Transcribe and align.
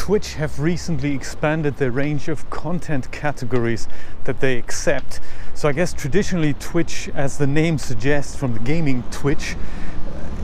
Twitch 0.00 0.32
have 0.36 0.58
recently 0.58 1.14
expanded 1.14 1.76
the 1.76 1.90
range 1.90 2.28
of 2.28 2.48
content 2.48 3.12
categories 3.12 3.86
that 4.24 4.40
they 4.40 4.56
accept. 4.56 5.20
So 5.52 5.68
I 5.68 5.72
guess 5.72 5.92
traditionally 5.92 6.54
Twitch, 6.54 7.10
as 7.14 7.36
the 7.36 7.46
name 7.46 7.76
suggests 7.76 8.34
from 8.34 8.54
the 8.54 8.60
gaming 8.60 9.04
Twitch, 9.10 9.56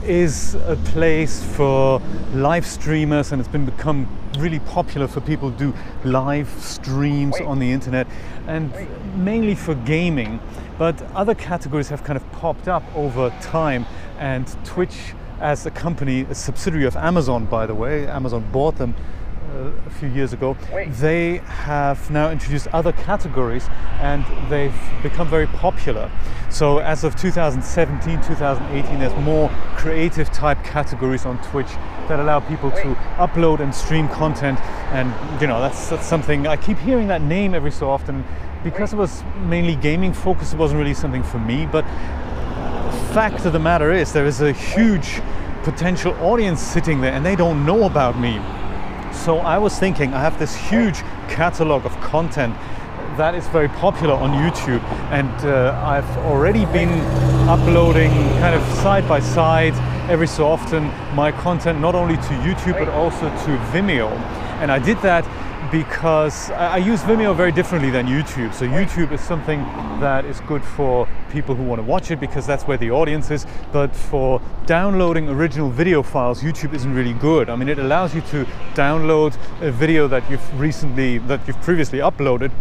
is 0.05 0.53
a 0.53 0.75
place 0.85 1.43
for 1.55 1.99
live 2.35 2.67
streamers 2.67 3.31
and 3.31 3.39
it's 3.39 3.49
been 3.49 3.65
become 3.65 4.07
really 4.37 4.59
popular 4.59 5.07
for 5.07 5.21
people 5.21 5.51
to 5.51 5.57
do 5.57 5.73
live 6.03 6.49
streams 6.59 7.41
on 7.41 7.57
the 7.57 7.71
internet 7.71 8.05
and 8.45 8.71
mainly 9.15 9.55
for 9.55 9.73
gaming. 9.73 10.39
But 10.77 11.01
other 11.13 11.33
categories 11.33 11.89
have 11.89 12.03
kind 12.03 12.15
of 12.15 12.31
popped 12.31 12.67
up 12.67 12.83
over 12.95 13.31
time 13.41 13.87
and 14.19 14.47
twitch 14.63 15.15
as 15.39 15.65
a 15.65 15.71
company 15.71 16.21
a 16.21 16.35
subsidiary 16.35 16.85
of 16.87 16.95
amazon 16.95 17.45
by 17.45 17.67
the 17.67 17.75
way 17.75 18.07
amazon 18.07 18.43
bought 18.51 18.75
them 18.77 18.95
a 19.57 19.89
few 19.89 20.09
years 20.09 20.33
ago, 20.33 20.55
Wait. 20.71 20.91
they 20.93 21.37
have 21.37 22.09
now 22.11 22.29
introduced 22.29 22.67
other 22.67 22.91
categories 22.91 23.67
and 23.99 24.23
they've 24.49 24.75
become 25.01 25.27
very 25.27 25.47
popular. 25.47 26.11
So 26.49 26.79
as 26.79 27.03
of 27.03 27.15
2017, 27.15 28.21
2018, 28.21 28.99
there's 28.99 29.13
more 29.23 29.49
creative 29.75 30.31
type 30.31 30.63
categories 30.63 31.25
on 31.25 31.41
Twitch 31.43 31.71
that 32.07 32.19
allow 32.19 32.39
people 32.39 32.69
Wait. 32.69 32.83
to 32.83 32.93
upload 33.17 33.59
and 33.59 33.73
stream 33.73 34.07
content. 34.09 34.59
And 34.91 35.13
you 35.41 35.47
know, 35.47 35.59
that's, 35.59 35.89
that's 35.89 36.05
something 36.05 36.47
I 36.47 36.57
keep 36.57 36.77
hearing 36.77 37.07
that 37.07 37.21
name 37.21 37.53
every 37.53 37.71
so 37.71 37.89
often. 37.89 38.23
Because 38.63 38.91
it 38.91 38.97
was 38.97 39.23
mainly 39.45 39.75
gaming 39.75 40.13
focused, 40.13 40.53
it 40.53 40.57
wasn't 40.57 40.79
really 40.79 40.93
something 40.93 41.23
for 41.23 41.39
me. 41.39 41.65
But 41.65 41.85
fact 43.13 43.45
of 43.45 43.53
the 43.53 43.59
matter 43.59 43.91
is, 43.91 44.13
there 44.13 44.25
is 44.25 44.41
a 44.41 44.51
huge 44.51 45.21
potential 45.63 46.13
audience 46.21 46.61
sitting 46.61 47.01
there 47.01 47.11
and 47.11 47.25
they 47.25 47.35
don't 47.35 47.65
know 47.65 47.85
about 47.85 48.19
me. 48.19 48.39
So 49.23 49.39
I 49.39 49.57
was 49.57 49.77
thinking, 49.77 50.13
I 50.13 50.21
have 50.21 50.39
this 50.39 50.55
huge 50.55 50.99
catalog 51.27 51.85
of 51.85 51.99
content 51.99 52.55
that 53.17 53.33
is 53.35 53.47
very 53.47 53.67
popular 53.67 54.13
on 54.13 54.29
YouTube, 54.31 54.81
and 55.11 55.29
uh, 55.45 55.81
I've 55.83 56.17
already 56.19 56.65
been 56.65 56.89
uploading 57.49 58.11
kind 58.39 58.53
of 58.55 58.61
side 58.77 59.07
by 59.07 59.19
side 59.19 59.73
every 60.09 60.27
so 60.27 60.47
often 60.47 60.85
my 61.15 61.31
content 61.31 61.79
not 61.81 61.95
only 61.95 62.15
to 62.15 62.33
YouTube 62.45 62.77
but 62.77 62.89
also 62.89 63.27
to 63.27 63.57
Vimeo. 63.71 64.11
And 64.61 64.71
I 64.71 64.79
did 64.79 64.97
that 65.01 65.25
because 65.71 66.49
I 66.51 66.77
use 66.77 67.01
Vimeo 67.01 67.35
very 67.35 67.51
differently 67.51 67.89
than 67.89 68.07
YouTube. 68.07 68.53
So 68.53 68.65
YouTube 68.65 69.11
is 69.11 69.21
something 69.21 69.59
that 69.99 70.25
is 70.25 70.39
good 70.41 70.63
for 70.63 71.07
people 71.31 71.55
who 71.55 71.63
want 71.63 71.79
to 71.79 71.83
watch 71.83 72.11
it 72.11 72.19
because 72.19 72.45
that's 72.45 72.63
where 72.63 72.77
the 72.77 72.91
audience 72.91 73.31
is. 73.31 73.45
But 73.71 73.95
for 73.95 74.41
downloading 74.65 75.29
original 75.29 75.69
video 75.69 76.03
files, 76.03 76.41
YouTube 76.41 76.73
isn't 76.73 76.93
really 76.93 77.13
good. 77.13 77.49
I 77.49 77.55
mean, 77.55 77.69
it 77.69 77.79
allows 77.79 78.15
you 78.15 78.21
to 78.21 78.45
download 78.73 79.37
a 79.61 79.71
video 79.71 80.07
that 80.07 80.29
you've 80.29 80.59
recently, 80.59 81.17
that 81.19 81.45
you've 81.47 81.61
previously 81.61 81.99
uploaded, 81.99 82.51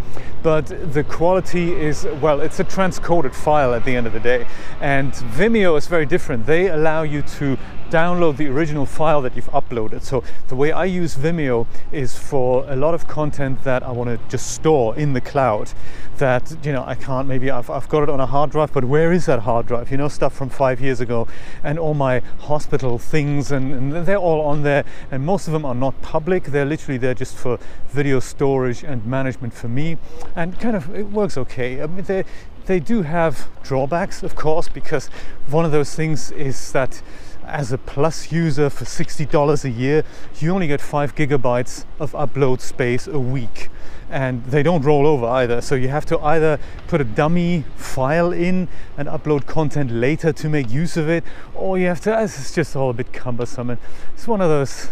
but 0.43 0.67
the 0.93 1.05
quality 1.05 1.73
is, 1.73 2.07
well, 2.21 2.41
it's 2.41 2.61
a 2.61 2.65
transcoded 2.65 3.35
file 3.35 3.75
at 3.75 3.85
the 3.85 3.97
end 3.97 4.07
of 4.07 4.13
the 4.13 4.21
day. 4.21 4.47
And 4.81 5.13
Vimeo 5.13 5.77
is 5.77 5.87
very 5.87 6.07
different. 6.07 6.47
They 6.47 6.69
allow 6.69 7.03
you 7.03 7.23
to 7.23 7.59
download 7.91 8.37
the 8.37 8.49
original 8.49 8.87
file 8.87 9.23
that 9.23 9.37
you've 9.37 9.51
uploaded. 9.51 10.03
So 10.03 10.23
the 10.49 10.57
way 10.57 10.73
I 10.73 10.85
use 10.85 11.17
Vimeo 11.17 11.67
is 11.93 12.19
for 12.19 12.65
a 12.69 12.77
lot 12.77 12.95
of 12.95 13.07
content 13.07 13.65
that 13.65 13.83
I 13.83 13.91
want 13.93 14.11
to 14.11 14.29
just 14.29 14.53
store 14.53 14.97
in 14.97 15.13
the 15.13 15.21
cloud 15.21 15.73
that, 16.19 16.57
you 16.65 16.73
know, 16.73 16.85
I 16.85 16.95
can't, 16.95 17.29
maybe 17.29 17.51
I've, 17.51 17.71
I've 17.71 17.89
got 17.89 18.03
it 18.03 18.09
on 18.09 18.21
a 18.21 18.27
hard 18.27 18.51
drive, 18.51 18.73
but 18.73 18.85
where 18.85 19.13
is 19.13 19.27
that 19.27 19.41
hard 19.41 19.67
drive? 19.67 19.91
You 19.91 19.97
know, 19.97 20.09
stuff 20.09 20.35
from 20.35 20.49
five 20.49 20.81
years 20.81 21.01
ago 21.01 21.29
and 21.63 21.79
all 21.79 21.95
my 21.95 22.21
hospital 22.41 22.99
things 22.99 23.53
and, 23.53 23.73
and 23.73 24.07
they're 24.07 24.17
all 24.17 24.41
on 24.43 24.63
there 24.63 24.85
and 25.11 25.25
most 25.25 25.47
of 25.47 25.53
them 25.53 25.65
are 25.65 25.75
not 25.75 26.01
public. 26.03 26.45
They're 26.45 26.65
literally 26.65 26.99
there 26.99 27.15
just 27.15 27.37
for 27.37 27.59
video 27.89 28.21
storage 28.21 28.83
and 28.83 29.05
management 29.07 29.55
for 29.55 29.69
me 29.69 29.99
and 30.35 30.59
kind 30.59 30.77
of 30.77 30.95
it 30.95 31.11
works 31.11 31.37
okay. 31.37 31.83
I 31.83 31.87
mean, 31.87 32.05
they 32.05 32.25
they 32.67 32.81
do 32.81 33.03
have 33.03 33.49
drawbacks, 33.63 34.23
of 34.23 34.35
course, 34.35 34.69
because 34.69 35.07
one 35.49 35.65
of 35.65 35.71
those 35.71 35.95
things 35.95 36.33
is 36.33 36.73
that 36.73 37.01
as 37.47 37.73
a 37.73 37.79
plus 37.79 38.33
user 38.33 38.69
for 38.69 38.85
$60 38.85 39.65
a 39.65 39.71
year, 39.71 40.05
you 40.39 40.53
only 40.53 40.67
get 40.67 40.81
five 40.81 41.15
gigabytes 41.15 41.85
of 41.99 42.13
upload 42.13 42.61
space 42.61 43.07
a 43.07 43.19
week. 43.19 43.71
And 44.11 44.45
they 44.45 44.63
don't 44.63 44.83
roll 44.83 45.07
over 45.07 45.27
either. 45.27 45.61
So 45.61 45.75
you 45.75 45.89
have 45.89 46.07
to 46.07 46.19
either 46.21 46.61
put 46.87 47.01
a 47.01 47.05
dummy 47.05 47.65
file 47.77 48.33
in 48.33 48.69
and 48.97 49.09
upload 49.09 49.47
content 49.47 49.91
later 49.91 50.33
to 50.33 50.49
make 50.49 50.71
use 50.71 50.97
of 50.97 51.09
it, 51.09 51.25
or 51.55 51.79
you 51.79 51.87
have 51.87 52.01
to, 52.03 52.23
it's 52.23 52.55
just 52.55 52.77
all 52.77 52.91
a 52.91 52.93
bit 52.93 53.13
cumbersome. 53.13 53.71
And 53.71 53.81
it's 54.15 54.29
one 54.29 54.41
of 54.41 54.49
those 54.49 54.91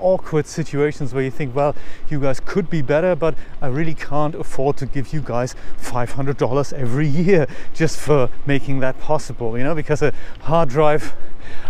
awkward 0.00 0.46
situations 0.46 1.12
where 1.12 1.22
you 1.22 1.30
think, 1.30 1.54
well, 1.54 1.74
you 2.08 2.20
guys 2.20 2.40
could 2.40 2.70
be 2.70 2.82
better, 2.82 3.14
but 3.14 3.34
I 3.60 3.68
really 3.68 3.94
can't 3.94 4.34
afford 4.34 4.76
to 4.78 4.86
give 4.86 5.12
you 5.12 5.20
guys 5.20 5.54
$500 5.80 6.72
every 6.72 7.06
year 7.26 7.46
just 7.74 7.98
for 7.98 8.30
making 8.44 8.80
that 8.80 8.98
possible, 9.00 9.56
you 9.56 9.64
know, 9.64 9.74
because 9.74 10.02
a 10.02 10.12
hard 10.40 10.68
drive 10.68 11.14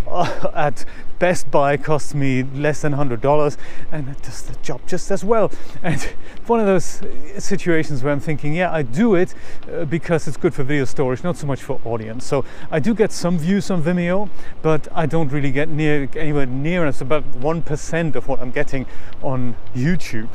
at 0.55 0.85
Best 1.19 1.51
Buy 1.51 1.77
costs 1.77 2.15
me 2.15 2.43
less 2.43 2.83
than 2.83 2.93
$100 2.93 3.57
and 3.91 4.09
it 4.09 4.23
does 4.23 4.43
the 4.43 4.55
job 4.57 4.81
just 4.87 5.11
as 5.11 5.25
well. 5.25 5.51
And 5.83 6.01
one 6.47 6.61
of 6.61 6.67
those 6.67 7.01
situations 7.39 8.03
where 8.03 8.13
I'm 8.13 8.21
thinking, 8.21 8.55
yeah, 8.55 8.73
I 8.73 8.83
do 8.83 9.15
it 9.15 9.35
uh, 9.73 9.85
because 9.87 10.29
it's 10.29 10.37
good 10.37 10.55
for 10.55 10.63
video 10.63 10.85
storage, 10.85 11.25
not 11.25 11.37
so 11.37 11.47
much 11.47 11.63
for 11.63 11.81
audience. 11.85 12.27
So 12.27 12.45
I 12.71 12.81
do 12.81 12.95
get 12.95 13.13
some 13.13 13.39
views 13.39 13.71
on 13.71 13.83
Vimeo, 13.83 14.29
but 14.63 14.89
I 14.93 15.07
don't 15.07 15.33
really 15.33 15.53
get 15.53 15.69
near 15.69 16.09
anywhere 16.17 16.47
near. 16.47 16.87
It's 16.87 17.01
about 17.01 17.25
1% 17.33 18.15
of 18.15 18.29
what 18.29 18.41
I'm 18.41 18.51
getting 18.51 18.87
on 19.23 19.57
YouTube. 19.75 20.29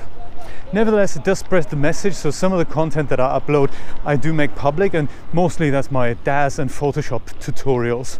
Nevertheless, 0.73 1.17
it 1.17 1.25
does 1.25 1.39
spread 1.39 1.65
the 1.65 1.75
message. 1.75 2.13
So 2.13 2.31
some 2.31 2.53
of 2.53 2.59
the 2.59 2.65
content 2.65 3.09
that 3.09 3.19
I 3.19 3.37
upload, 3.37 3.71
I 4.05 4.15
do 4.15 4.31
make 4.31 4.55
public, 4.55 4.93
and 4.93 5.09
mostly 5.33 5.69
that's 5.69 5.91
my 5.91 6.13
DAZ 6.13 6.59
and 6.59 6.69
Photoshop 6.69 7.23
tutorials. 7.39 8.19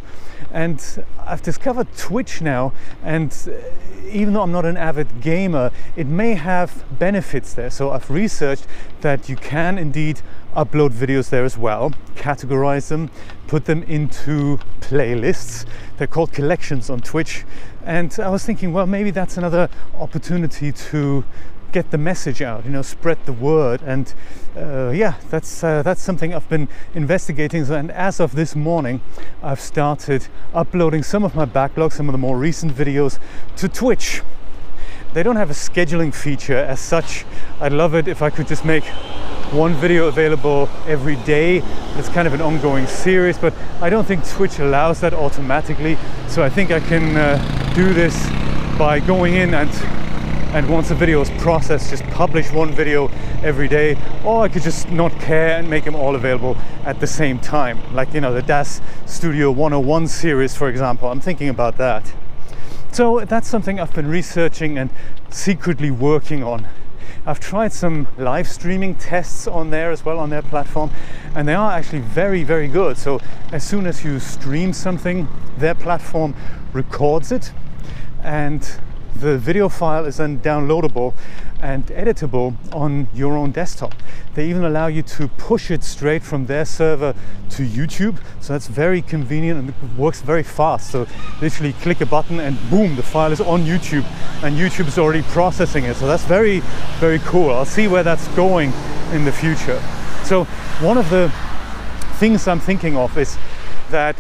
And 0.52 1.06
I've 1.20 1.42
discovered 1.42 1.88
Twitch 1.96 2.42
now, 2.42 2.74
and 3.04 3.32
uh, 3.48 3.54
even 4.10 4.34
though 4.34 4.42
I'm 4.42 4.52
not 4.52 4.66
an 4.66 4.76
avid 4.76 5.22
gamer, 5.22 5.72
it 5.96 6.08
may 6.08 6.34
have 6.34 6.84
benefits 7.00 7.54
there. 7.54 7.70
So 7.70 7.92
I've 7.92 8.10
researched 8.10 8.68
that 9.00 9.30
you 9.30 9.38
can 9.38 9.78
indeed 9.78 10.22
upload 10.54 10.92
videos 10.92 11.30
there 11.30 11.46
as 11.46 11.58
well, 11.58 11.94
categorize 12.16 12.90
them, 12.90 13.10
put 13.48 13.64
them 13.64 13.84
into 13.84 14.60
playlists. 14.82 15.66
They're 15.98 16.08
called 16.08 16.34
collections 16.34 16.90
on 16.90 17.00
Twitch. 17.00 17.46
And 17.86 18.14
I 18.20 18.28
was 18.28 18.46
thinking, 18.46 18.74
well, 18.74 18.88
maybe 18.88 19.12
that's 19.12 19.38
another 19.38 19.70
opportunity 19.98 20.74
to 20.74 21.24
get 21.72 21.92
the 21.92 21.98
message 21.98 22.42
out, 22.42 22.66
you 22.66 22.72
know, 22.72 22.82
spread 22.82 23.18
the 23.26 23.34
word. 23.34 23.82
And 23.84 24.14
uh, 24.56 24.90
yeah, 24.90 25.16
that's 25.30 25.64
uh, 25.64 25.82
that's 25.84 26.02
something 26.02 26.34
I've 26.34 26.50
been 26.50 26.68
investigating. 26.94 27.70
And 27.70 27.92
as 27.92 28.20
of 28.20 28.36
this 28.36 28.56
morning, 28.56 29.02
I've 29.42 29.60
started 29.60 30.28
uploading 30.54 31.04
some 31.04 31.24
of 31.24 31.36
my 31.36 31.46
backlog, 31.46 31.92
some 31.92 32.10
of 32.10 32.14
the 32.14 32.20
more 32.20 32.38
recent 32.38 32.74
videos 32.74 33.20
to 33.58 33.68
Twitch. 33.68 34.22
They 35.14 35.24
don't 35.24 35.36
have 35.36 35.50
a 35.50 35.54
scheduling 35.54 36.14
feature 36.14 36.58
as 36.58 36.80
such. 36.80 37.26
I'd 37.60 37.74
love 37.74 37.96
it 37.96 38.08
if 38.08 38.22
I 38.22 38.30
could 38.30 38.48
just 38.48 38.64
make 38.64 38.86
one 39.52 39.74
video 39.74 40.08
available 40.08 40.70
every 40.88 41.18
day. 41.18 41.62
It's 41.98 42.08
kind 42.08 42.28
of 42.28 42.34
an 42.34 42.42
ongoing 42.42 42.88
series, 42.88 43.38
but 43.38 43.54
I 43.82 43.90
don't 43.90 44.06
think 44.06 44.26
Twitch 44.26 44.60
allows 44.60 45.02
that 45.02 45.14
automatically. 45.14 45.98
So 46.30 46.42
I 46.42 46.50
think 46.50 46.72
I 46.72 46.80
can 46.80 47.18
uh, 47.18 47.74
do 47.76 47.94
this 47.94 48.16
by 48.78 49.02
going 49.02 49.34
in 49.34 49.54
and 49.54 50.01
and 50.54 50.70
once 50.70 50.92
a 50.92 50.96
video 50.96 51.22
is 51.22 51.30
processed 51.42 51.90
just 51.92 52.04
publish 52.08 52.52
one 52.52 52.74
video 52.74 53.08
every 53.42 53.70
day 53.70 53.98
or 54.26 54.44
I 54.44 54.50
could 54.50 54.64
just 54.64 54.90
not 54.90 55.14
care 55.14 55.58
and 55.58 55.70
make 55.70 55.86
them 55.86 55.96
all 55.96 56.14
available 56.14 56.58
at 56.84 57.00
the 57.00 57.08
same 57.08 57.40
time. 57.40 57.80
Like 57.94 58.14
you 58.14 58.20
know 58.20 58.34
the 58.34 58.42
DAZ 58.42 58.82
Studio 59.06 59.50
101 59.50 60.10
series 60.10 60.54
for 60.54 60.68
example 60.68 61.10
I'm 61.10 61.22
thinking 61.22 61.48
about 61.48 61.78
that. 61.78 62.14
So 62.92 63.24
that's 63.24 63.48
something 63.48 63.80
I've 63.80 63.94
been 63.94 64.10
researching 64.10 64.78
and 64.78 64.90
secretly 65.30 65.90
working 65.90 66.44
on. 66.44 66.68
I've 67.26 67.40
tried 67.40 67.72
some 67.72 68.10
live 68.18 68.50
streaming 68.50 68.96
tests 68.96 69.48
on 69.48 69.70
there 69.70 69.90
as 69.90 70.04
well 70.04 70.20
on 70.20 70.32
their 70.32 70.42
platform 70.42 70.92
and 71.34 71.48
they 71.48 71.56
are 71.56 71.72
actually 71.72 72.00
very 72.00 72.44
very 72.44 72.68
good. 72.68 72.98
So 72.98 73.22
as 73.54 73.64
soon 73.64 73.88
as 73.88 74.04
you 74.04 74.20
stream 74.20 74.74
something 74.74 75.30
their 75.58 75.76
platform 75.76 76.36
records 76.74 77.32
it 77.32 77.54
and 78.22 78.70
the 79.22 79.38
video 79.38 79.70
file 79.70 80.06
is 80.06 80.18
then 80.18 80.40
downloadable 80.40 81.14
and 81.62 81.86
editable 81.88 82.56
on 82.74 83.08
your 83.14 83.38
own 83.38 83.52
desktop. 83.52 83.94
They 84.34 84.50
even 84.50 84.64
allow 84.64 84.88
you 84.88 85.04
to 85.04 85.28
push 85.28 85.70
it 85.70 85.84
straight 85.84 86.24
from 86.24 86.48
their 86.48 86.66
server 86.66 87.14
to 87.52 87.64
YouTube. 87.64 88.18
So 88.40 88.54
that's 88.54 88.68
very 88.68 89.02
convenient 89.02 89.60
and 89.60 89.70
it 89.70 89.76
works 89.96 90.22
very 90.22 90.42
fast. 90.42 90.90
So 90.90 91.06
literally 91.40 91.74
click 91.74 92.02
a 92.02 92.06
button 92.08 92.40
and 92.40 92.58
boom, 92.72 92.96
the 92.96 93.04
file 93.04 93.32
is 93.32 93.40
on 93.40 93.62
YouTube 93.62 94.06
and 94.44 94.58
YouTube 94.58 94.88
is 94.88 94.98
already 94.98 95.22
processing 95.22 95.84
it. 95.86 95.96
So 95.98 96.08
that's 96.08 96.26
very, 96.26 96.62
very 97.00 97.20
cool. 97.20 97.52
I'll 97.52 97.64
see 97.64 97.88
where 97.88 98.04
that's 98.04 98.28
going 98.30 98.74
in 99.14 99.24
the 99.24 99.32
future. 99.32 99.80
So 100.24 100.46
one 100.82 100.98
of 100.98 101.10
the 101.12 101.32
things 102.16 102.48
I'm 102.48 102.60
thinking 102.60 102.98
of 102.98 103.16
is 103.18 103.38
that 103.92 104.16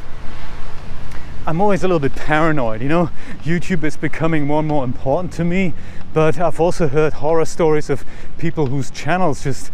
I'm 1.51 1.59
always 1.59 1.83
a 1.83 1.87
little 1.89 1.99
bit 1.99 2.15
paranoid. 2.15 2.81
You 2.81 2.87
know, 2.87 3.09
YouTube 3.43 3.83
is 3.83 3.97
becoming 3.97 4.47
more 4.47 4.59
and 4.59 4.69
more 4.69 4.85
important 4.85 5.33
to 5.33 5.43
me, 5.43 5.73
but 6.13 6.39
I've 6.39 6.61
also 6.61 6.87
heard 6.87 7.11
horror 7.11 7.43
stories 7.43 7.89
of 7.89 8.05
people 8.37 8.67
whose 8.67 8.89
channels 8.89 9.43
just 9.43 9.69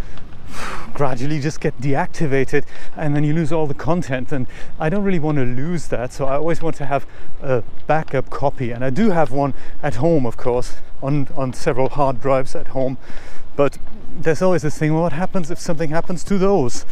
gradually 0.95 1.39
just 1.39 1.61
get 1.61 1.79
deactivated 1.79 2.65
and 2.95 3.15
then 3.15 3.23
you 3.23 3.31
lose 3.31 3.51
all 3.51 3.67
the 3.67 3.75
content 3.75 4.31
and 4.31 4.47
I 4.79 4.89
don't 4.89 5.03
really 5.03 5.19
want 5.19 5.37
to 5.37 5.43
lose 5.43 5.89
that 5.89 6.13
so 6.13 6.25
I 6.25 6.37
always 6.37 6.63
want 6.63 6.75
to 6.77 6.87
have 6.87 7.05
a 7.43 7.63
backup 7.85 8.31
copy 8.31 8.71
and 8.71 8.83
I 8.83 8.89
do 8.89 9.11
have 9.11 9.29
one 9.29 9.53
at 9.83 9.95
home 9.95 10.25
of 10.25 10.35
course 10.35 10.77
on 11.03 11.27
on 11.35 11.53
several 11.53 11.89
hard 11.89 12.19
drives 12.19 12.55
at 12.55 12.69
home 12.69 12.97
but 13.55 13.77
there's 14.19 14.41
always 14.41 14.63
this 14.63 14.79
thing 14.79 14.93
well, 14.93 15.03
what 15.03 15.13
happens 15.13 15.51
if 15.51 15.59
something 15.59 15.91
happens 15.91 16.23
to 16.23 16.39
those 16.39 16.85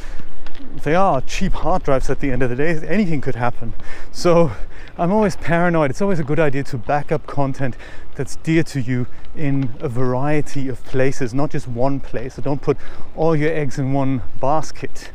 they 0.84 0.96
are 0.96 1.22
cheap 1.22 1.54
hard 1.54 1.84
drives 1.84 2.10
at 2.10 2.20
the 2.20 2.32
end 2.32 2.42
of 2.42 2.50
the 2.50 2.56
day 2.56 2.80
anything 2.88 3.22
could 3.22 3.36
happen 3.36 3.74
so 4.12 4.52
I'm 4.98 5.12
always 5.12 5.36
paranoid. 5.36 5.90
It's 5.90 6.02
always 6.02 6.20
a 6.20 6.24
good 6.24 6.40
idea 6.40 6.64
to 6.64 6.78
back 6.78 7.12
up 7.12 7.28
content 7.28 7.76
that's 8.16 8.38
dear 8.38 8.64
to 8.64 8.80
you 8.80 9.08
in 9.36 9.76
a 9.82 9.90
variety 9.90 10.70
of 10.70 10.82
places, 10.86 11.34
not 11.34 11.52
just 11.52 11.68
one 11.68 12.00
place. 12.00 12.36
So 12.36 12.42
don't 12.42 12.62
put 12.62 12.78
all 13.14 13.36
your 13.36 13.52
eggs 13.52 13.78
in 13.78 13.92
one 13.92 14.22
basket. 14.40 15.12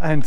And 0.00 0.24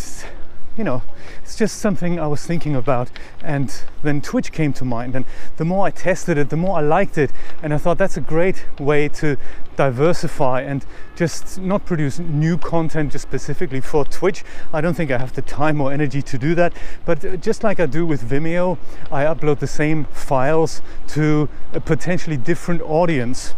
you 0.77 0.83
know, 0.83 1.03
it's 1.41 1.55
just 1.55 1.77
something 1.77 2.19
I 2.19 2.27
was 2.27 2.45
thinking 2.45 2.75
about. 2.75 3.09
And 3.41 3.73
then 4.03 4.21
Twitch 4.21 4.51
came 4.51 4.73
to 4.73 4.85
mind. 4.85 5.15
And 5.15 5.25
the 5.57 5.65
more 5.65 5.85
I 5.85 5.91
tested 5.91 6.37
it, 6.37 6.49
the 6.49 6.57
more 6.57 6.77
I 6.77 6.81
liked 6.81 7.17
it. 7.17 7.31
And 7.63 7.73
I 7.73 7.77
thought 7.77 7.97
that's 7.97 8.17
a 8.17 8.21
great 8.21 8.65
way 8.79 9.07
to 9.09 9.37
diversify 9.75 10.61
and 10.61 10.85
just 11.15 11.59
not 11.59 11.85
produce 11.85 12.19
new 12.19 12.57
content 12.57 13.11
just 13.11 13.23
specifically 13.23 13.81
for 13.81 14.05
Twitch. 14.05 14.43
I 14.73 14.81
don't 14.81 14.93
think 14.93 15.11
I 15.11 15.17
have 15.17 15.33
the 15.33 15.41
time 15.41 15.79
or 15.79 15.91
energy 15.93 16.21
to 16.21 16.37
do 16.37 16.55
that. 16.55 16.73
But 17.05 17.23
uh, 17.23 17.37
just 17.37 17.63
like 17.63 17.79
I 17.79 17.85
do 17.85 18.05
with 18.05 18.29
Vimeo, 18.29 18.77
I 19.11 19.23
upload 19.23 19.59
the 19.59 19.67
same 19.67 20.05
files 20.05 20.81
to 21.09 21.49
a 21.73 21.79
potentially 21.79 22.37
different 22.37 22.81
audience. 22.81 23.55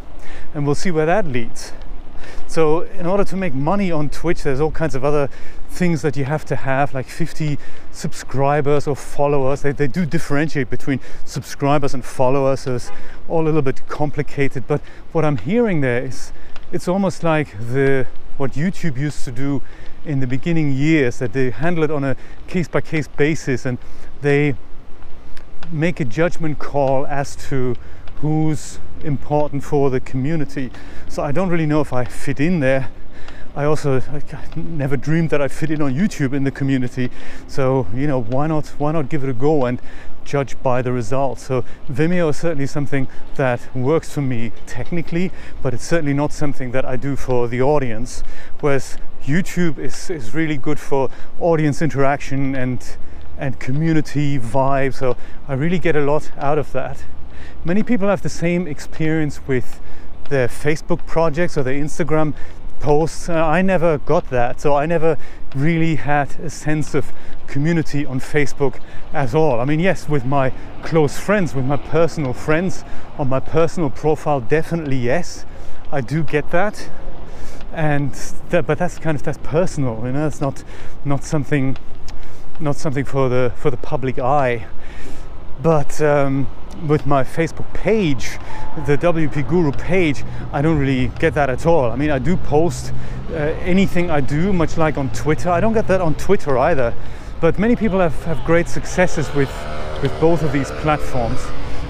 And 0.53 0.65
we'll 0.65 0.75
see 0.75 0.91
where 0.91 1.05
that 1.05 1.25
leads. 1.25 1.71
So, 2.47 2.81
in 2.81 3.05
order 3.05 3.23
to 3.23 3.35
make 3.35 3.53
money 3.53 3.91
on 3.91 4.09
Twitch, 4.09 4.43
there's 4.43 4.59
all 4.59 4.71
kinds 4.71 4.95
of 4.95 5.03
other 5.03 5.29
things 5.69 6.01
that 6.01 6.17
you 6.17 6.25
have 6.25 6.45
to 6.45 6.55
have, 6.55 6.93
like 6.93 7.07
50 7.07 7.57
subscribers 7.91 8.87
or 8.87 8.95
followers. 8.95 9.61
They, 9.61 9.71
they 9.71 9.87
do 9.87 10.05
differentiate 10.05 10.69
between 10.69 10.99
subscribers 11.25 11.93
and 11.93 12.03
followers, 12.03 12.61
so 12.61 12.75
it's 12.75 12.91
all 13.27 13.43
a 13.43 13.45
little 13.45 13.61
bit 13.61 13.87
complicated. 13.87 14.67
But 14.67 14.81
what 15.11 15.25
I'm 15.25 15.37
hearing 15.37 15.81
there 15.81 16.05
is 16.05 16.31
it's 16.71 16.87
almost 16.87 17.23
like 17.23 17.57
the 17.57 18.07
what 18.37 18.51
YouTube 18.51 18.97
used 18.97 19.25
to 19.25 19.31
do 19.31 19.61
in 20.05 20.19
the 20.19 20.27
beginning 20.27 20.71
years, 20.71 21.19
that 21.19 21.33
they 21.33 21.49
handle 21.49 21.83
it 21.83 21.91
on 21.91 22.03
a 22.03 22.15
case 22.47 22.67
by 22.67 22.81
case 22.81 23.07
basis 23.07 23.65
and 23.65 23.77
they 24.21 24.55
make 25.71 25.99
a 25.99 26.05
judgment 26.05 26.59
call 26.59 27.05
as 27.07 27.35
to 27.35 27.75
who's 28.21 28.79
important 29.03 29.63
for 29.63 29.89
the 29.89 29.99
community. 29.99 30.71
So 31.09 31.23
I 31.23 31.31
don't 31.31 31.49
really 31.49 31.65
know 31.65 31.81
if 31.81 31.93
I 31.93 32.05
fit 32.05 32.39
in 32.39 32.59
there. 32.59 32.89
I 33.55 33.65
also 33.65 33.99
I 33.99 34.21
never 34.55 34.95
dreamed 34.95 35.31
that 35.31 35.41
I'd 35.41 35.51
fit 35.51 35.71
in 35.71 35.81
on 35.81 35.95
YouTube 35.95 36.33
in 36.33 36.43
the 36.43 36.51
community. 36.51 37.09
So 37.47 37.87
you 37.91 38.05
know 38.05 38.21
why 38.21 38.45
not 38.45 38.67
why 38.77 38.91
not 38.91 39.09
give 39.09 39.23
it 39.23 39.29
a 39.29 39.33
go 39.33 39.65
and 39.65 39.81
judge 40.23 40.61
by 40.61 40.83
the 40.83 40.91
results. 40.91 41.43
So 41.47 41.63
Vimeo 41.89 42.29
is 42.29 42.37
certainly 42.37 42.67
something 42.67 43.07
that 43.35 43.75
works 43.75 44.13
for 44.13 44.21
me 44.21 44.51
technically, 44.67 45.31
but 45.63 45.73
it's 45.73 45.85
certainly 45.85 46.13
not 46.13 46.31
something 46.33 46.71
that 46.71 46.85
I 46.85 46.97
do 46.97 47.15
for 47.15 47.47
the 47.47 47.61
audience. 47.61 48.21
Whereas 48.59 48.97
YouTube 49.23 49.79
is, 49.79 50.11
is 50.11 50.35
really 50.35 50.57
good 50.57 50.79
for 50.79 51.09
audience 51.39 51.81
interaction 51.81 52.53
and 52.55 52.97
and 53.39 53.59
community 53.59 54.37
vibe. 54.37 54.93
So 54.93 55.17
I 55.47 55.53
really 55.53 55.79
get 55.79 55.95
a 55.95 56.01
lot 56.01 56.31
out 56.37 56.59
of 56.59 56.71
that. 56.73 57.03
Many 57.67 57.83
people 57.83 58.07
have 58.07 58.21
the 58.21 58.29
same 58.29 58.65
experience 58.65 59.45
with 59.45 59.81
their 60.29 60.47
Facebook 60.47 61.05
projects 61.05 61.57
or 61.57 61.63
their 61.63 61.73
Instagram 61.73 62.33
posts. 62.79 63.27
Uh, 63.27 63.33
I 63.33 63.61
never 63.61 63.97
got 63.97 64.29
that, 64.29 64.61
so 64.61 64.75
I 64.75 64.85
never 64.85 65.17
really 65.53 65.95
had 65.95 66.39
a 66.39 66.49
sense 66.49 66.95
of 66.95 67.11
community 67.45 68.05
on 68.05 68.21
Facebook 68.21 68.79
at 69.11 69.35
all. 69.35 69.59
I 69.59 69.65
mean, 69.65 69.81
yes, 69.81 70.07
with 70.07 70.23
my 70.23 70.53
close 70.81 71.19
friends, 71.19 71.53
with 71.53 71.65
my 71.65 71.75
personal 71.75 72.31
friends 72.31 72.85
on 73.17 73.27
my 73.27 73.41
personal 73.41 73.89
profile, 73.89 74.39
definitely 74.39 74.95
yes, 74.95 75.45
I 75.91 75.99
do 75.99 76.23
get 76.23 76.51
that. 76.51 76.89
And 77.73 78.13
that, 78.47 78.65
but 78.65 78.77
that's 78.77 78.97
kind 78.97 79.17
of 79.17 79.23
that's 79.23 79.39
personal, 79.39 80.03
you 80.05 80.13
know. 80.13 80.25
It's 80.25 80.39
not 80.39 80.63
not 81.03 81.25
something 81.25 81.75
not 82.61 82.77
something 82.77 83.03
for 83.03 83.27
the 83.27 83.51
for 83.57 83.69
the 83.69 83.75
public 83.75 84.19
eye. 84.19 84.67
But 85.61 86.01
um, 86.01 86.47
with 86.85 87.05
my 87.05 87.23
Facebook 87.23 87.71
page, 87.73 88.37
the 88.85 88.97
WP 88.97 89.47
Guru 89.47 89.71
page, 89.71 90.23
I 90.53 90.61
don't 90.61 90.77
really 90.77 91.07
get 91.19 91.33
that 91.33 91.49
at 91.49 91.65
all. 91.65 91.91
I 91.91 91.95
mean, 91.95 92.11
I 92.11 92.19
do 92.19 92.37
post 92.37 92.93
uh, 93.31 93.33
anything 93.33 94.09
I 94.11 94.21
do, 94.21 94.53
much 94.53 94.77
like 94.77 94.97
on 94.97 95.09
Twitter. 95.11 95.49
I 95.49 95.59
don't 95.59 95.73
get 95.73 95.87
that 95.87 96.01
on 96.01 96.15
Twitter 96.15 96.57
either. 96.57 96.93
But 97.41 97.59
many 97.59 97.75
people 97.75 97.99
have, 97.99 98.23
have 98.25 98.43
great 98.45 98.67
successes 98.67 99.33
with, 99.33 99.51
with 100.01 100.11
both 100.19 100.43
of 100.43 100.51
these 100.51 100.71
platforms, 100.71 101.39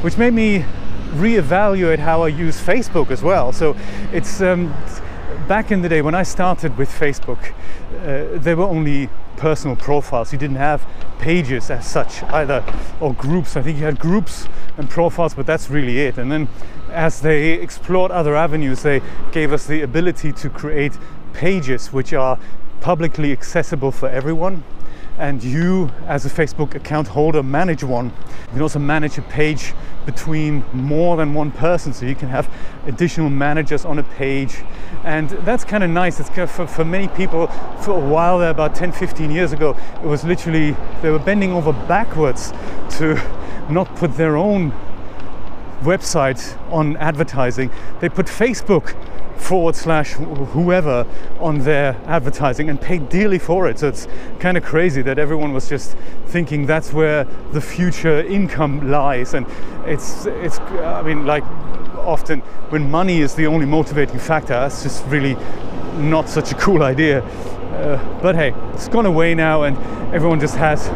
which 0.04 0.18
made 0.18 0.34
me 0.34 0.66
reevaluate 1.16 2.00
how 2.00 2.24
I 2.24 2.28
use 2.28 2.60
Facebook 2.60 3.12
as 3.12 3.24
well. 3.24 3.51
So 3.51 3.75
it's 4.12 4.42
um, 4.42 4.74
back 5.48 5.72
in 5.72 5.81
the 5.81 5.89
day 5.89 6.01
when 6.01 6.16
I 6.16 6.24
started 6.24 6.78
with 6.78 6.89
Facebook, 6.89 7.54
uh, 8.01 8.38
there 8.39 8.57
were 8.57 8.66
only 8.66 9.10
personal 9.38 9.75
profiles. 9.75 10.34
You 10.34 10.39
didn't 10.39 10.57
have 10.57 10.86
pages 11.19 11.69
as 11.69 11.88
such 11.88 12.24
either, 12.24 12.63
or 13.00 13.13
groups. 13.13 13.56
I 13.56 13.62
think 13.62 13.78
you 13.78 13.86
had 13.86 14.00
groups 14.00 14.48
and 14.78 14.89
profiles, 14.89 15.34
but 15.34 15.45
that's 15.45 15.69
really 15.69 16.00
it. 16.00 16.18
And 16.18 16.31
then 16.31 16.50
as 16.92 17.22
they 17.22 17.54
explored 17.54 18.12
other 18.12 18.36
avenues, 18.36 18.84
they 18.84 19.01
gave 19.31 19.54
us 19.54 19.66
the 19.66 19.81
ability 19.81 20.34
to 20.34 20.50
create 20.50 20.98
pages 21.34 21.94
which 21.94 22.13
are 22.13 22.38
publicly 22.81 23.31
accessible 23.31 23.92
for 23.92 24.10
everyone 24.10 24.63
and 25.17 25.43
you 25.43 25.91
as 26.05 26.25
a 26.25 26.29
Facebook 26.29 26.75
account 26.75 27.07
holder 27.07 27.41
manage 27.41 27.83
one. 27.83 28.07
You 28.07 28.53
can 28.53 28.61
also 28.61 28.79
manage 28.79 29.17
a 29.17 29.21
page 29.23 29.73
between 30.05 30.63
more 30.71 31.17
than 31.17 31.33
one 31.33 31.51
person 31.51 31.91
so 31.93 32.05
you 32.05 32.15
can 32.15 32.29
have 32.29 32.49
additional 32.85 33.29
managers 33.29 33.83
on 33.83 33.99
a 33.99 34.03
page 34.03 34.57
and 35.03 35.29
that's 35.29 35.63
kind 35.63 35.83
of 35.83 35.89
nice. 35.89 36.19
It's 36.19 36.29
kind 36.29 36.41
of 36.41 36.51
for, 36.51 36.67
for 36.67 36.85
many 36.85 37.07
people 37.09 37.47
for 37.81 37.91
a 37.91 37.99
while 37.99 38.39
there 38.39 38.51
about 38.51 38.75
10 38.75 38.91
15 38.91 39.31
years 39.31 39.51
ago 39.51 39.75
it 39.95 40.07
was 40.07 40.23
literally 40.23 40.75
they 41.01 41.09
were 41.09 41.19
bending 41.19 41.51
over 41.51 41.73
backwards 41.73 42.53
to 42.91 43.15
not 43.69 43.93
put 43.95 44.15
their 44.15 44.37
own 44.37 44.71
website 45.81 46.57
on 46.71 46.97
advertising. 46.97 47.71
They 48.00 48.09
put 48.09 48.27
Facebook 48.27 48.95
forward 49.38 49.75
slash 49.75 50.13
whoever 50.13 51.05
on 51.39 51.60
their 51.60 51.96
advertising 52.05 52.69
and 52.69 52.81
paid 52.81 53.10
dearly 53.10 53.39
for 53.39 53.67
it. 53.67 53.79
So 53.79 53.88
it's 53.88 54.07
kind 54.39 54.57
of 54.57 54.63
crazy 54.63 55.01
that 55.03 55.19
everyone 55.19 55.53
was 55.53 55.69
just 55.69 55.96
thinking 56.25 56.65
that's 56.65 56.91
where 56.91 57.25
the 57.53 57.62
future 57.62 58.22
income 58.22 58.89
lies. 58.89 59.34
And 59.34 59.46
it's, 59.86 60.25
it's 60.25 60.60
I 60.60 61.03
mean, 61.03 61.25
like 61.25 61.43
often 61.98 62.41
when 62.69 62.89
money 62.89 63.19
is 63.19 63.36
the 63.36 63.48
only 63.48 63.65
motivating 63.65 64.19
factor, 64.19 64.53
that's 64.53 64.84
just 64.84 65.05
really 65.05 65.36
not 65.98 66.29
such 66.29 66.51
a 66.51 66.55
cool 66.55 66.84
idea. 66.84 67.22
Uh, 67.22 68.22
but 68.22 68.36
hey, 68.36 68.53
it's 68.74 68.88
gone 68.88 69.05
away 69.05 69.36
now, 69.36 69.63
and 69.63 69.77
everyone 70.13 70.39
just 70.39 70.55
has 70.55 70.88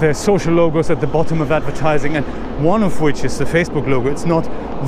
their 0.00 0.14
social 0.14 0.54
logos 0.54 0.90
at 0.90 1.00
the 1.00 1.06
bottom 1.06 1.40
of 1.40 1.52
advertising, 1.52 2.16
and 2.16 2.64
one 2.64 2.82
of 2.82 3.00
which 3.00 3.24
is 3.24 3.38
the 3.38 3.44
Facebook 3.44 3.86
logo. 3.88 4.10
It's 4.10 4.24
not 4.24 4.44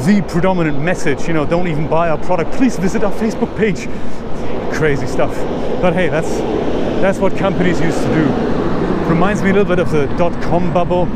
the 0.06 0.24
predominant 0.28 0.80
message, 0.80 1.26
you 1.26 1.34
know, 1.34 1.46
don't 1.46 1.68
even 1.68 1.88
buy 1.88 2.08
our 2.08 2.18
product, 2.18 2.52
please 2.52 2.76
visit 2.76 3.04
our 3.04 3.12
Facebook 3.12 3.56
page. 3.56 3.88
Crazy 4.74 5.06
stuff. 5.06 5.34
But 5.80 5.92
hey, 5.94 6.08
that's 6.08 6.28
that's 7.00 7.18
what 7.18 7.36
companies 7.36 7.80
used 7.80 7.98
to 7.98 8.14
do. 8.14 8.24
Reminds 9.08 9.42
me 9.42 9.50
a 9.50 9.52
little 9.52 9.68
bit 9.68 9.78
of 9.78 9.90
the 9.90 10.06
dot 10.16 10.32
com 10.42 10.72
bubble 10.72 11.06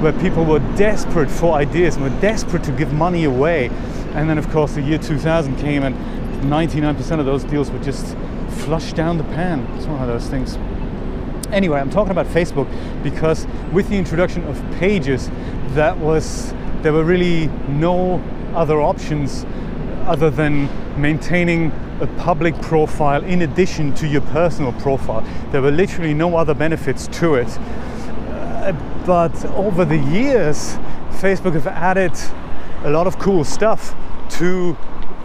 where 0.00 0.12
people 0.12 0.44
were 0.44 0.60
desperate 0.76 1.30
for 1.30 1.54
ideas 1.54 1.96
and 1.96 2.04
were 2.04 2.20
desperate 2.20 2.62
to 2.64 2.72
give 2.72 2.92
money 2.92 3.24
away. 3.24 3.70
And 4.14 4.28
then 4.28 4.38
of 4.38 4.48
course 4.50 4.74
the 4.74 4.82
year 4.82 4.98
2000 4.98 5.56
came 5.56 5.82
and 5.82 5.96
99% 6.44 7.18
of 7.18 7.26
those 7.26 7.42
deals 7.44 7.70
were 7.70 7.80
just 7.80 8.16
flushed 8.48 8.94
down 8.94 9.18
the 9.18 9.24
pan. 9.24 9.66
It's 9.76 9.86
one 9.86 10.00
of 10.00 10.06
those 10.06 10.28
things. 10.28 10.56
Anyway, 11.52 11.80
I'm 11.80 11.90
talking 11.90 12.10
about 12.10 12.26
Facebook 12.26 12.68
because 13.02 13.46
with 13.72 13.88
the 13.88 13.96
introduction 13.96 14.44
of 14.44 14.62
pages, 14.78 15.30
that 15.70 15.96
was 15.98 16.52
there 16.82 16.92
were 16.92 17.04
really 17.04 17.46
no 17.68 18.22
other 18.54 18.80
options 18.80 19.44
other 20.06 20.30
than 20.30 20.68
maintaining 21.00 21.72
a 22.00 22.06
public 22.18 22.60
profile 22.60 23.24
in 23.24 23.42
addition 23.42 23.94
to 23.94 24.06
your 24.06 24.20
personal 24.20 24.72
profile. 24.74 25.26
There 25.50 25.62
were 25.62 25.70
literally 25.70 26.14
no 26.14 26.36
other 26.36 26.54
benefits 26.54 27.08
to 27.18 27.34
it. 27.34 27.48
Uh, 27.58 28.72
but 29.06 29.44
over 29.46 29.84
the 29.84 29.96
years, 29.96 30.76
Facebook 31.20 31.54
have 31.54 31.66
added 31.66 32.12
a 32.84 32.90
lot 32.90 33.06
of 33.06 33.18
cool 33.18 33.44
stuff 33.44 33.94
to 34.30 34.76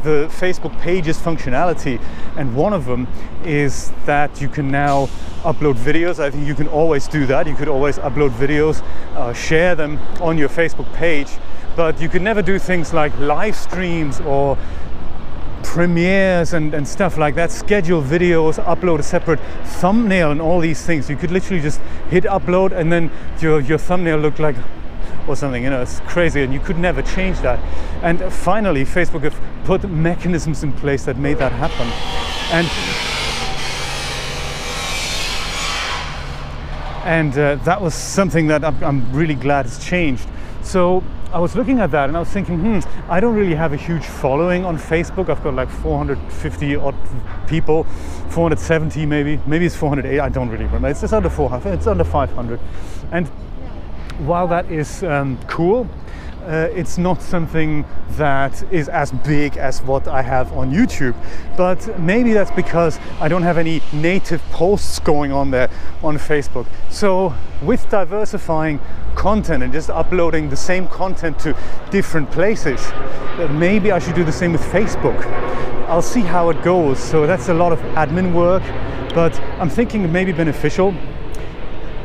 the 0.03 0.29
Facebook 0.31 0.77
pages 0.81 1.17
functionality, 1.17 2.01
and 2.37 2.55
one 2.55 2.73
of 2.73 2.85
them 2.85 3.07
is 3.43 3.91
that 4.05 4.41
you 4.41 4.49
can 4.49 4.69
now 4.69 5.07
upload 5.43 5.75
videos. 5.75 6.19
I 6.19 6.29
think 6.29 6.47
you 6.47 6.55
can 6.55 6.67
always 6.67 7.07
do 7.07 7.25
that. 7.25 7.47
You 7.47 7.55
could 7.55 7.67
always 7.67 7.97
upload 7.97 8.31
videos, 8.31 8.81
uh, 9.15 9.33
share 9.33 9.75
them 9.75 9.99
on 10.21 10.37
your 10.37 10.49
Facebook 10.49 10.91
page, 10.93 11.29
but 11.75 11.99
you 12.01 12.09
could 12.09 12.21
never 12.21 12.41
do 12.41 12.59
things 12.59 12.93
like 12.93 13.17
live 13.17 13.55
streams 13.55 14.21
or 14.21 14.57
premieres 15.63 16.53
and, 16.53 16.73
and 16.73 16.87
stuff 16.87 17.17
like 17.17 17.35
that, 17.35 17.51
schedule 17.51 18.01
videos, 18.01 18.63
upload 18.63 18.99
a 18.99 19.03
separate 19.03 19.39
thumbnail 19.63 20.31
and 20.31 20.41
all 20.41 20.59
these 20.59 20.85
things. 20.85 21.09
You 21.09 21.15
could 21.15 21.31
literally 21.31 21.61
just 21.61 21.81
hit 22.09 22.25
upload 22.25 22.71
and 22.73 22.91
then 22.91 23.09
your, 23.39 23.59
your 23.59 23.77
thumbnail 23.77 24.17
looked 24.17 24.39
like 24.39 24.55
or 25.27 25.35
something, 25.35 25.63
you 25.63 25.69
know, 25.69 25.81
it's 25.81 25.99
crazy 26.01 26.41
and 26.41 26.53
you 26.53 26.59
could 26.59 26.77
never 26.77 27.01
change 27.01 27.39
that. 27.39 27.59
And 28.03 28.21
finally, 28.31 28.85
Facebook 28.85 29.23
have 29.23 29.39
put 29.65 29.89
mechanisms 29.89 30.63
in 30.63 30.73
place 30.73 31.05
that 31.05 31.17
made 31.17 31.37
that 31.37 31.51
happen. 31.51 31.87
And 32.51 32.67
and 37.05 37.37
uh, 37.37 37.55
that 37.65 37.81
was 37.81 37.93
something 37.93 38.47
that 38.47 38.63
I'm, 38.63 38.81
I'm 38.83 39.11
really 39.13 39.35
glad 39.35 39.65
has 39.65 39.83
changed. 39.83 40.25
So 40.61 41.03
I 41.33 41.39
was 41.39 41.55
looking 41.55 41.79
at 41.79 41.91
that 41.91 42.09
and 42.09 42.15
I 42.15 42.19
was 42.19 42.29
thinking, 42.29 42.59
hmm, 42.59 42.79
I 43.09 43.19
don't 43.19 43.35
really 43.35 43.55
have 43.55 43.73
a 43.73 43.75
huge 43.75 44.05
following 44.05 44.63
on 44.63 44.77
Facebook. 44.77 45.29
I've 45.29 45.43
got 45.43 45.55
like 45.55 45.69
450 45.69 46.75
odd 46.75 46.95
people, 47.47 47.83
470 48.29 49.05
maybe, 49.05 49.39
maybe 49.45 49.65
it's 49.65 49.75
408. 49.75 50.19
I 50.19 50.29
don't 50.29 50.49
really 50.49 50.65
remember. 50.65 50.89
It's 50.89 51.01
just 51.01 51.13
under 51.13 51.29
400. 51.29 51.73
It's 51.73 51.87
under 51.87 52.03
500. 52.03 52.59
And 53.11 53.29
while 54.19 54.47
that 54.47 54.71
is 54.71 55.03
um, 55.03 55.39
cool, 55.47 55.87
uh, 56.45 56.67
it's 56.73 56.97
not 56.97 57.21
something 57.21 57.85
that 58.11 58.63
is 58.71 58.89
as 58.89 59.11
big 59.11 59.55
as 59.57 59.81
what 59.83 60.07
I 60.07 60.21
have 60.21 60.51
on 60.53 60.71
YouTube. 60.71 61.15
But 61.55 61.99
maybe 61.99 62.33
that's 62.33 62.51
because 62.51 62.99
I 63.19 63.27
don't 63.27 63.43
have 63.43 63.57
any 63.57 63.81
native 63.93 64.41
posts 64.51 64.99
going 64.99 65.31
on 65.31 65.51
there 65.51 65.69
on 66.03 66.17
Facebook. 66.17 66.67
So 66.89 67.33
with 67.61 67.89
diversifying 67.89 68.79
content 69.15 69.63
and 69.63 69.71
just 69.71 69.89
uploading 69.89 70.49
the 70.49 70.57
same 70.57 70.87
content 70.87 71.39
to 71.39 71.55
different 71.91 72.29
places, 72.31 72.81
uh, 72.91 73.47
maybe 73.53 73.91
I 73.91 73.99
should 73.99 74.15
do 74.15 74.23
the 74.23 74.31
same 74.31 74.51
with 74.51 74.61
Facebook. 74.63 75.23
I'll 75.87 76.01
see 76.01 76.21
how 76.21 76.49
it 76.49 76.61
goes. 76.63 76.99
So 76.99 77.25
that's 77.25 77.49
a 77.49 77.53
lot 77.53 77.71
of 77.71 77.79
admin 77.95 78.33
work, 78.33 78.63
but 79.13 79.39
I'm 79.59 79.69
thinking 79.69 80.03
it 80.03 80.09
may 80.09 80.25
be 80.25 80.33
beneficial. 80.33 80.93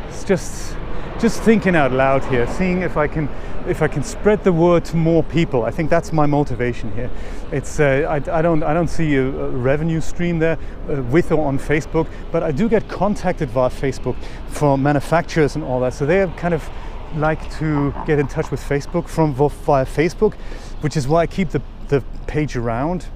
It's 0.08 0.24
just 0.24 0.77
just 1.18 1.42
thinking 1.42 1.74
out 1.74 1.92
loud 1.92 2.24
here, 2.26 2.46
seeing 2.46 2.82
if 2.82 2.96
I 2.96 3.08
can 3.08 3.28
if 3.66 3.82
I 3.82 3.88
can 3.88 4.02
spread 4.02 4.44
the 4.44 4.52
word 4.52 4.84
to 4.86 4.96
more 4.96 5.22
people. 5.22 5.64
I 5.64 5.70
think 5.70 5.90
that's 5.90 6.12
my 6.12 6.26
motivation 6.26 6.92
here. 6.94 7.10
It's 7.52 7.80
uh, 7.80 8.06
I, 8.08 8.38
I, 8.38 8.42
don't 8.42 8.62
I 8.62 8.72
don't 8.72 8.88
see 8.88 9.16
a, 9.16 9.24
revenue 9.24 10.00
stream 10.00 10.38
there 10.38 10.58
uh, 10.88 11.02
with 11.02 11.32
or 11.32 11.44
on 11.44 11.58
Facebook, 11.58 12.08
but 12.30 12.42
I 12.42 12.52
do 12.52 12.68
get 12.68 12.88
contacted 12.88 13.50
via 13.50 13.68
Facebook 13.68 14.16
from 14.48 14.82
manufacturers 14.82 15.56
and 15.56 15.64
all 15.64 15.80
that. 15.80 15.94
So 15.94 16.06
they 16.06 16.26
kind 16.36 16.54
of 16.54 16.68
like 17.16 17.50
to 17.58 17.92
get 18.06 18.18
in 18.18 18.28
touch 18.28 18.50
with 18.50 18.60
Facebook 18.60 19.08
from 19.08 19.34
via 19.34 19.84
Facebook, 19.84 20.34
which 20.82 20.96
is 20.96 21.08
why 21.08 21.22
I 21.22 21.26
keep 21.26 21.50
the 21.50 21.62
the 21.88 22.02
page 22.26 22.56
around. 22.56 23.06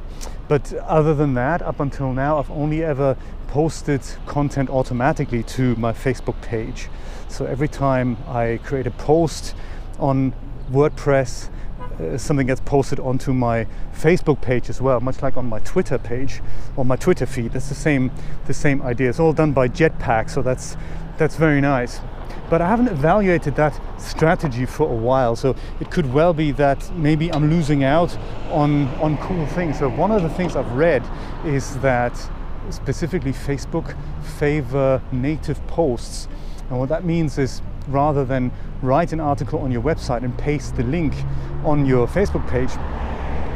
But 0.49 0.73
other 0.75 1.15
than 1.15 1.35
that, 1.35 1.63
up 1.63 1.81
until 1.81 2.13
now, 2.13 2.39
I've 2.39 2.51
only 2.51 2.83
ever 2.83 3.17
posted 3.49 4.03
content 4.27 4.71
automatically 4.71 5.43
to 5.43 5.77
my 5.77 5.93
Facebook 5.93 6.41
page. 6.43 6.89
So 7.33 7.47
every 7.47 7.69
time 7.69 8.19
I 8.29 8.61
create 8.63 8.87
a 8.87 8.91
post 8.91 9.55
on 9.99 10.35
WordPress, 10.71 11.49
uh, 11.99 12.19
something 12.19 12.47
gets 12.47 12.61
posted 12.61 13.01
onto 13.01 13.33
my 13.33 13.67
Facebook 13.95 14.43
page 14.43 14.69
as 14.69 14.83
well, 14.83 15.01
much 15.01 15.23
like 15.23 15.39
on 15.39 15.47
my 15.49 15.59
Twitter 15.61 15.97
page 15.97 16.43
or 16.77 16.85
my 16.85 16.97
Twitter 16.97 17.25
feed. 17.25 17.53
That's 17.53 17.71
the 17.71 17.75
same 17.75 18.11
the 18.47 18.53
same 18.53 18.83
idea. 18.83 19.09
It's 19.09 19.19
all 19.19 19.33
done 19.33 19.53
by 19.53 19.69
Jetpack, 19.69 20.29
so 20.29 20.43
that's 20.43 20.77
that's 21.17 21.37
very 21.37 21.63
nice. 21.63 22.01
But 22.51 22.61
I 22.61 22.69
haven't 22.69 22.89
evaluated 22.89 23.57
that 23.57 23.81
strategy 23.99 24.67
for 24.67 24.87
a 24.87 24.95
while, 24.95 25.35
so 25.35 25.57
it 25.81 25.91
could 25.91 26.13
well 26.13 26.35
be 26.35 26.53
that 26.53 26.95
maybe 26.95 27.33
I'm 27.33 27.49
losing 27.49 27.83
out 27.83 28.15
on 28.51 28.89
on 29.01 29.17
cool 29.17 29.47
things. 29.47 29.79
So 29.79 29.89
one 29.89 30.11
of 30.11 30.23
the 30.23 30.29
things 30.29 30.55
I've 30.55 30.73
read 30.73 31.03
is 31.47 31.79
that 31.79 32.15
specifically 32.69 33.33
Facebook 33.33 33.97
favor 34.23 35.01
native 35.13 35.67
posts 35.67 36.29
and 36.71 36.79
what 36.79 36.89
that 36.89 37.05
means 37.05 37.39
is 37.39 37.63
rather 37.89 38.25
than 38.25 38.51
write 38.81 39.13
an 39.13 39.21
article 39.21 39.59
on 39.61 39.71
your 39.71 39.83
website 39.83 40.23
and 40.23 40.37
paste 40.39 40.77
the 40.77 40.85
link 40.85 41.15
on 41.65 41.87
your 41.87 42.07
Facebook 42.07 42.49
page, 42.49 42.71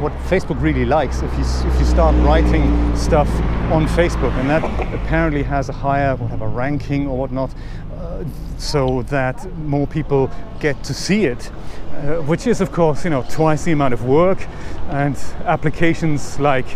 what 0.00 0.12
Facebook 0.28 0.60
really 0.60 0.84
likes 0.84 1.22
if 1.22 1.32
you 1.38 1.44
if 1.70 1.80
you 1.80 1.86
start 1.86 2.14
writing 2.16 2.96
stuff 2.96 3.28
on 3.72 3.86
Facebook, 3.86 4.32
and 4.32 4.50
that 4.50 4.62
apparently 4.92 5.42
has 5.42 5.68
a 5.68 5.72
higher 5.72 6.14
whatever 6.16 6.46
ranking 6.48 7.06
or 7.06 7.16
whatnot, 7.16 7.54
uh, 7.94 8.22
so 8.58 9.02
that 9.04 9.50
more 9.58 9.86
people 9.86 10.30
get 10.60 10.82
to 10.84 10.92
see 10.92 11.24
it, 11.24 11.50
uh, 11.92 12.16
which 12.22 12.46
is 12.46 12.60
of 12.60 12.72
course 12.72 13.04
you 13.04 13.10
know 13.10 13.24
twice 13.30 13.64
the 13.64 13.72
amount 13.72 13.94
of 13.94 14.04
work, 14.04 14.46
and 14.90 15.16
applications 15.46 16.38
like 16.38 16.66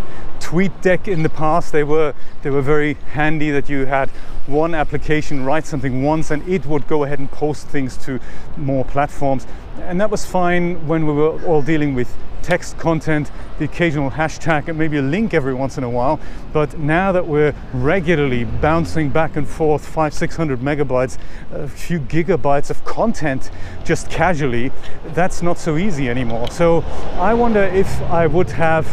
TweetDeck 0.41 1.07
in 1.07 1.23
the 1.23 1.29
past 1.29 1.73
they 1.73 1.85
were 1.85 2.15
they 2.43 2.51
were 2.51 2.63
very 2.63 2.95
handy 3.13 3.51
that 3.51 3.69
you 3.69 3.85
had 3.85 4.11
one 4.47 4.75
application 4.75 5.45
write 5.45 5.67
something 5.67 6.03
once 6.03 6.31
and 6.31 6.47
it 6.49 6.67
would 6.67 6.87
go 6.87 7.05
ahead 7.05 7.19
and 7.19 7.31
post 7.31 7.69
things 7.69 7.97
to 7.99 8.19
more 8.57 8.85
platforms. 8.85 9.47
And 9.81 10.01
that 10.01 10.11
was 10.11 10.27
fine 10.27 10.87
when 10.87 11.07
we 11.07 11.13
were 11.13 11.43
all 11.45 11.63
dealing 11.63 11.95
with 11.95 12.15
text 12.43 12.79
content, 12.79 13.31
the 13.59 13.67
occasional 13.67 14.11
hashtag, 14.11 14.69
and 14.69 14.79
maybe 14.79 14.97
a 14.97 15.03
link 15.03 15.35
every 15.35 15.53
once 15.53 15.77
in 15.77 15.85
a 15.85 15.91
while. 15.91 16.19
But 16.53 16.79
now 16.79 17.13
that 17.13 17.27
we're 17.27 17.55
regularly 17.73 18.45
bouncing 18.45 19.11
back 19.11 19.37
and 19.37 19.47
forth 19.47 19.87
five, 19.87 20.15
six 20.15 20.37
hundred 20.37 20.61
megabytes, 20.61 21.19
a 21.53 21.69
few 21.69 22.01
gigabytes 22.01 22.71
of 22.71 22.85
content 22.85 23.51
just 23.85 24.11
casually, 24.11 24.73
that's 25.09 25.43
not 25.43 25.59
so 25.59 25.77
easy 25.77 26.09
anymore. 26.09 26.51
So 26.51 26.81
I 27.19 27.35
wonder 27.35 27.63
if 27.63 28.01
I 28.03 28.27
would 28.27 28.51
have 28.51 28.89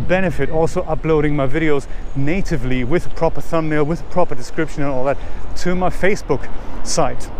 benefit 0.00 0.50
also 0.50 0.82
uploading 0.82 1.36
my 1.36 1.46
videos 1.46 1.86
natively 2.16 2.84
with 2.84 3.06
a 3.06 3.10
proper 3.10 3.40
thumbnail, 3.40 3.84
with 3.84 4.00
a 4.00 4.04
proper 4.04 4.34
description 4.34 4.82
and 4.82 4.92
all 4.92 5.04
that 5.04 5.18
to 5.56 5.74
my 5.74 5.90
Facebook 5.90 6.48
site. 6.86 7.30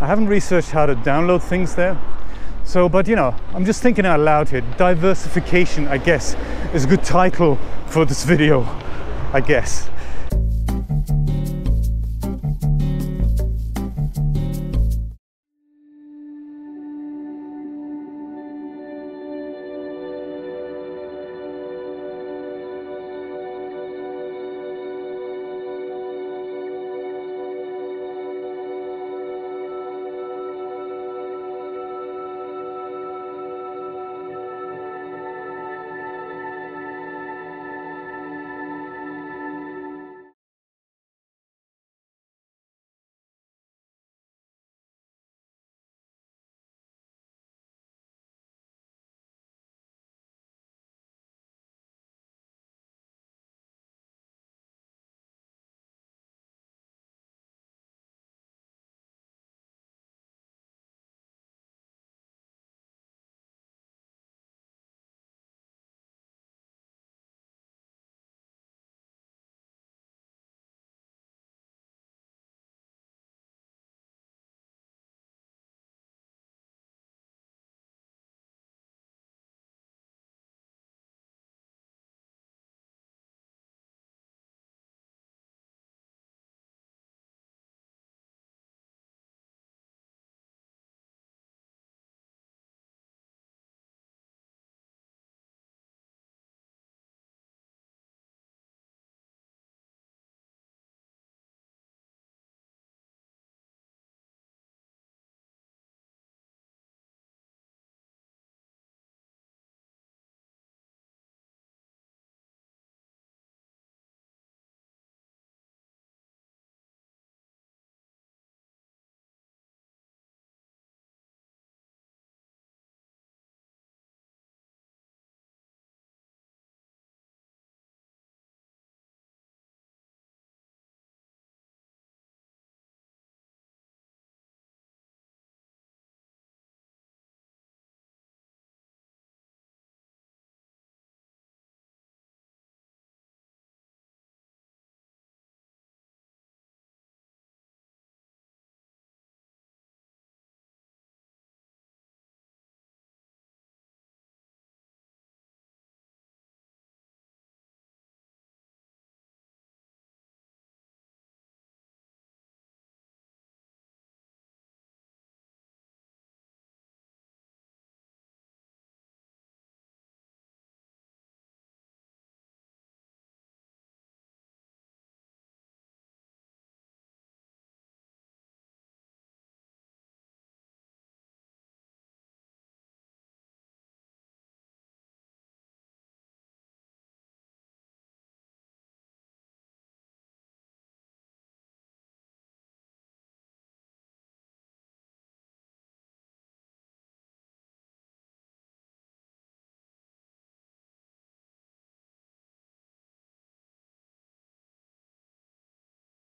I 0.00 0.06
haven't 0.06 0.28
researched 0.28 0.70
how 0.70 0.86
to 0.86 0.94
download 0.94 1.42
things 1.42 1.74
there. 1.74 2.00
So, 2.64 2.88
but 2.88 3.08
you 3.08 3.16
know, 3.16 3.34
I'm 3.54 3.64
just 3.64 3.82
thinking 3.82 4.04
out 4.04 4.20
loud 4.20 4.50
here. 4.50 4.60
Diversification, 4.76 5.88
I 5.88 5.98
guess, 5.98 6.36
is 6.74 6.84
a 6.84 6.88
good 6.88 7.02
title 7.02 7.58
for 7.86 8.04
this 8.04 8.24
video, 8.32 8.62
I 9.32 9.40
guess. 9.40 9.88